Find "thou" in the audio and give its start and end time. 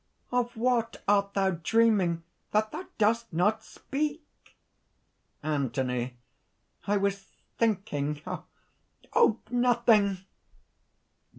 1.35-1.51, 2.71-2.85